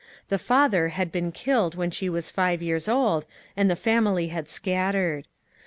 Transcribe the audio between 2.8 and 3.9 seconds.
old, and the